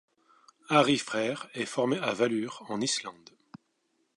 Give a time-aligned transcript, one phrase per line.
[0.71, 3.29] Ari Freyr est formé à Valur, en Islande.